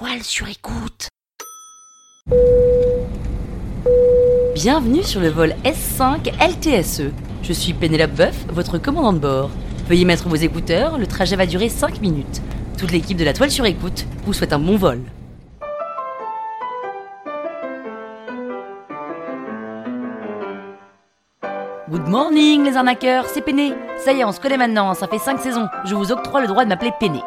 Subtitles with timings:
[0.00, 1.08] toile sur écoute.
[4.54, 7.12] Bienvenue sur le vol S5 LTSE.
[7.42, 9.50] Je suis Pénélope Boeuf, votre commandant de bord.
[9.88, 12.40] Veuillez mettre vos écouteurs, le trajet va durer 5 minutes.
[12.78, 15.02] Toute l'équipe de la toile sur écoute vous souhaite un bon vol.
[21.90, 23.74] Good morning les arnaqueurs, c'est Péné.
[24.02, 25.68] Ça y est, on se connaît maintenant, ça fait 5 saisons.
[25.84, 27.20] Je vous octroie le droit de m'appeler Péné.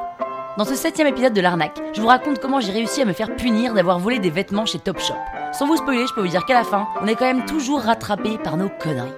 [0.56, 3.36] Dans ce septième épisode de l'arnaque, je vous raconte comment j'ai réussi à me faire
[3.36, 5.16] punir d'avoir volé des vêtements chez Topshop.
[5.52, 7.82] Sans vous spoiler, je peux vous dire qu'à la fin, on est quand même toujours
[7.82, 9.10] rattrapé par nos conneries.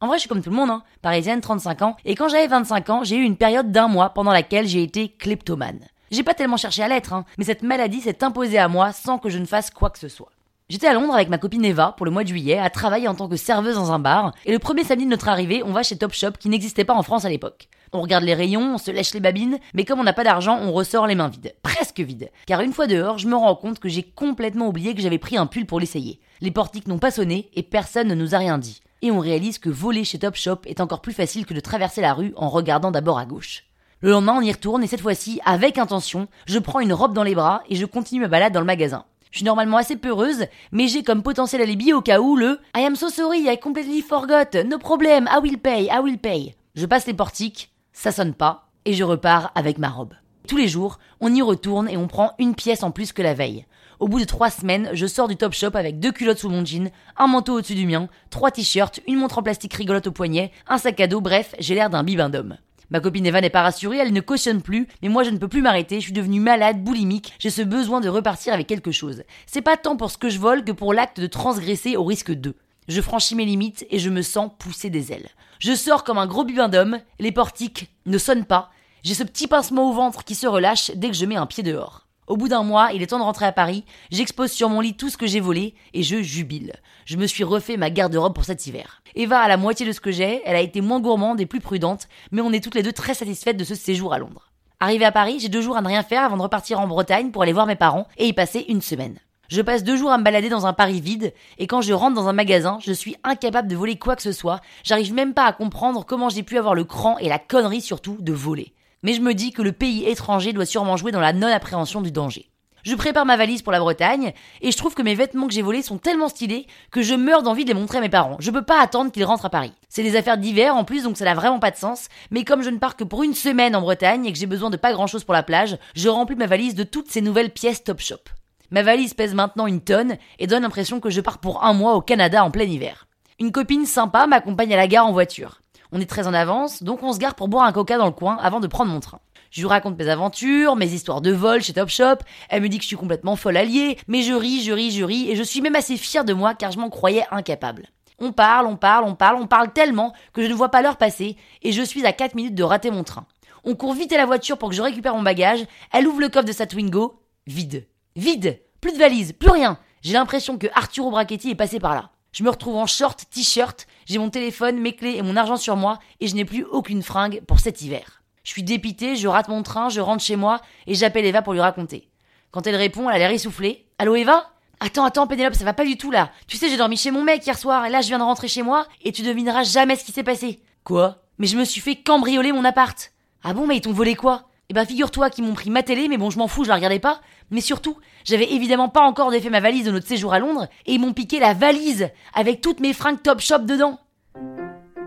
[0.00, 0.84] En vrai, je suis comme tout le monde, hein.
[1.02, 4.30] parisienne, 35 ans, et quand j'avais 25 ans, j'ai eu une période d'un mois pendant
[4.30, 5.80] laquelle j'ai été kleptomane.
[6.12, 9.18] J'ai pas tellement cherché à l'être, hein, mais cette maladie s'est imposée à moi sans
[9.18, 10.30] que je ne fasse quoi que ce soit.
[10.68, 13.16] J'étais à Londres avec ma copine Eva pour le mois de juillet à travailler en
[13.16, 15.82] tant que serveuse dans un bar, et le premier samedi de notre arrivée, on va
[15.82, 17.68] chez Topshop qui n'existait pas en France à l'époque.
[17.92, 20.58] On regarde les rayons, on se lèche les babines, mais comme on n'a pas d'argent,
[20.60, 21.54] on ressort les mains vides.
[21.62, 22.30] Presque vides.
[22.46, 25.36] Car une fois dehors, je me rends compte que j'ai complètement oublié que j'avais pris
[25.36, 26.20] un pull pour l'essayer.
[26.40, 28.82] Les portiques n'ont pas sonné et personne ne nous a rien dit.
[29.00, 32.14] Et on réalise que voler chez Topshop est encore plus facile que de traverser la
[32.14, 33.64] rue en regardant d'abord à gauche.
[34.00, 37.22] Le lendemain, on y retourne et cette fois-ci, avec intention, je prends une robe dans
[37.22, 39.04] les bras et je continue ma balade dans le magasin.
[39.30, 42.84] Je suis normalement assez peureuse, mais j'ai comme potentiel alibi au cas où le I
[42.84, 46.54] am so sorry, I completely forgot, no problem, I will pay, I will pay.
[46.74, 50.14] Je passe les portiques, ça sonne pas, et je repars avec ma robe.
[50.46, 53.34] Tous les jours, on y retourne et on prend une pièce en plus que la
[53.34, 53.66] veille.
[53.98, 56.64] Au bout de trois semaines, je sors du top shop avec deux culottes sous mon
[56.64, 60.52] jean, un manteau au-dessus du mien, trois t-shirts, une montre en plastique rigolote au poignet,
[60.68, 62.56] un sac à dos, bref, j'ai l'air d'un bibin d'homme.
[62.90, 65.48] Ma copine Eva n'est pas rassurée, elle ne cautionne plus, mais moi je ne peux
[65.48, 69.24] plus m'arrêter, je suis devenue malade, boulimique, j'ai ce besoin de repartir avec quelque chose.
[69.46, 72.30] C'est pas tant pour ce que je vole que pour l'acte de transgresser au risque
[72.30, 72.54] d'eux.
[72.88, 75.28] Je franchis mes limites et je me sens pousser des ailes.
[75.58, 78.70] Je sors comme un gros bibin d'homme, les portiques ne sonnent pas,
[79.02, 81.62] j'ai ce petit pincement au ventre qui se relâche dès que je mets un pied
[81.62, 82.06] dehors.
[82.26, 84.96] Au bout d'un mois, il est temps de rentrer à Paris, j'expose sur mon lit
[84.96, 86.74] tout ce que j'ai volé et je jubile.
[87.04, 89.02] Je me suis refait ma garde-robe pour cet hiver.
[89.14, 91.60] Eva a la moitié de ce que j'ai, elle a été moins gourmande et plus
[91.60, 94.50] prudente, mais on est toutes les deux très satisfaites de ce séjour à Londres.
[94.80, 97.32] Arrivé à Paris, j'ai deux jours à ne rien faire avant de repartir en Bretagne
[97.32, 99.18] pour aller voir mes parents et y passer une semaine.
[99.48, 102.14] Je passe deux jours à me balader dans un Paris vide, et quand je rentre
[102.14, 105.46] dans un magasin, je suis incapable de voler quoi que ce soit, j'arrive même pas
[105.46, 109.12] à comprendre comment j'ai pu avoir le cran et la connerie surtout de voler mais
[109.12, 112.50] je me dis que le pays étranger doit sûrement jouer dans la non-appréhension du danger.
[112.84, 114.32] Je prépare ma valise pour la Bretagne,
[114.62, 117.42] et je trouve que mes vêtements que j'ai volés sont tellement stylés que je meurs
[117.42, 118.36] d'envie de les montrer à mes parents.
[118.38, 119.72] Je peux pas attendre qu'ils rentrent à Paris.
[119.88, 122.62] C'est des affaires d'hiver en plus, donc ça n'a vraiment pas de sens, mais comme
[122.62, 124.92] je ne pars que pour une semaine en Bretagne et que j'ai besoin de pas
[124.92, 128.00] grand chose pour la plage, je remplis ma valise de toutes ces nouvelles pièces Top
[128.00, 128.22] Shop.
[128.70, 131.94] Ma valise pèse maintenant une tonne et donne l'impression que je pars pour un mois
[131.94, 133.06] au Canada en plein hiver.
[133.38, 135.62] Une copine sympa m'accompagne à la gare en voiture.
[135.90, 138.12] On est très en avance, donc on se gare pour boire un coca dans le
[138.12, 139.20] coin avant de prendre mon train.
[139.50, 142.16] Je lui raconte mes aventures, mes histoires de vol chez Topshop.
[142.50, 145.04] Elle me dit que je suis complètement folle alliée, mais je ris, je ris, je
[145.04, 147.86] ris, et je suis même assez fière de moi car je m'en croyais incapable.
[148.18, 150.98] On parle, on parle, on parle, on parle tellement que je ne vois pas l'heure
[150.98, 153.26] passer, et je suis à 4 minutes de rater mon train.
[153.64, 155.64] On court vite à la voiture pour que je récupère mon bagage.
[155.92, 157.22] Elle ouvre le coffre de sa Twingo.
[157.46, 157.86] Vide.
[158.16, 158.60] Vide.
[158.80, 159.78] Plus de valise, plus rien.
[160.02, 162.10] J'ai l'impression que Arturo Brachetti est passé par là.
[162.32, 165.76] Je me retrouve en short, t-shirt, j'ai mon téléphone, mes clés et mon argent sur
[165.76, 168.22] moi, et je n'ai plus aucune fringue pour cet hiver.
[168.44, 171.52] Je suis dépité, je rate mon train, je rentre chez moi, et j'appelle Eva pour
[171.52, 172.08] lui raconter.
[172.50, 173.86] Quand elle répond, elle a l'air essoufflée.
[173.98, 174.50] Allô Eva?
[174.80, 176.30] Attends, attends, Pénélope, ça va pas du tout là.
[176.46, 178.48] Tu sais, j'ai dormi chez mon mec hier soir, et là je viens de rentrer
[178.48, 180.60] chez moi, et tu devineras jamais ce qui s'est passé.
[180.84, 181.22] Quoi?
[181.38, 183.12] Mais je me suis fait cambrioler mon appart.
[183.42, 184.47] Ah bon, mais ils t'ont volé quoi?
[184.70, 186.74] Eh ben figure-toi qu'ils m'ont pris ma télé, mais bon je m'en fous, je la
[186.74, 187.20] regardais pas.
[187.50, 190.92] Mais surtout, j'avais évidemment pas encore défait ma valise de notre séjour à Londres, et
[190.92, 193.98] ils m'ont piqué la valise avec toutes mes fringues top shop dedans.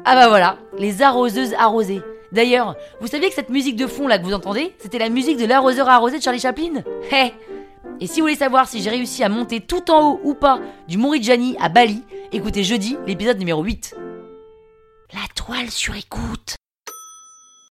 [0.04, 2.02] Ah bah voilà, les arroseuses arrosées.
[2.32, 5.38] D'ailleurs, vous saviez que cette musique de fond là que vous entendez, c'était la musique
[5.38, 6.82] de l'arroseur arrosé de Charlie Chaplin?
[7.12, 7.34] Hé
[8.00, 10.60] Et si vous voulez savoir si j'ai réussi à monter tout en haut ou pas
[10.88, 13.96] du Mauritanie à Bali, écoutez jeudi l'épisode numéro 8.
[15.14, 16.56] La toile sur écoute.